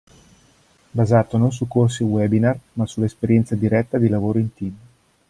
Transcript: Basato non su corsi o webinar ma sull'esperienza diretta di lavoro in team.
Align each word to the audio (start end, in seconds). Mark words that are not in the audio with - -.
Basato 0.93 1.37
non 1.37 1.51
su 1.53 1.67
corsi 1.67 2.01
o 2.01 2.07
webinar 2.07 2.57
ma 2.73 2.87
sull'esperienza 2.87 3.53
diretta 3.53 3.99
di 3.99 4.09
lavoro 4.09 4.39
in 4.39 4.51
team. 4.51 4.75